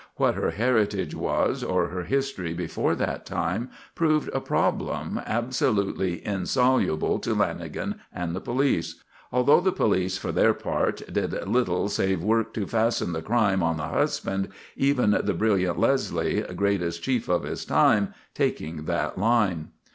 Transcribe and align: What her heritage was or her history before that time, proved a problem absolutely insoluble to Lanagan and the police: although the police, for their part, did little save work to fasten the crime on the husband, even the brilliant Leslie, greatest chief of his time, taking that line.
What 0.15 0.33
her 0.33 0.49
heritage 0.49 1.13
was 1.13 1.63
or 1.63 1.89
her 1.89 2.05
history 2.05 2.55
before 2.55 2.95
that 2.95 3.23
time, 3.23 3.69
proved 3.93 4.31
a 4.33 4.41
problem 4.41 5.21
absolutely 5.27 6.25
insoluble 6.25 7.19
to 7.19 7.35
Lanagan 7.35 7.99
and 8.11 8.35
the 8.35 8.41
police: 8.41 9.03
although 9.31 9.59
the 9.59 9.71
police, 9.71 10.17
for 10.17 10.31
their 10.31 10.55
part, 10.55 11.03
did 11.13 11.47
little 11.47 11.87
save 11.87 12.23
work 12.23 12.51
to 12.55 12.65
fasten 12.65 13.11
the 13.13 13.21
crime 13.21 13.61
on 13.61 13.77
the 13.77 13.89
husband, 13.89 14.47
even 14.75 15.11
the 15.11 15.35
brilliant 15.35 15.79
Leslie, 15.79 16.41
greatest 16.55 17.03
chief 17.03 17.29
of 17.29 17.43
his 17.43 17.63
time, 17.63 18.11
taking 18.33 18.85
that 18.85 19.19
line. 19.19 19.67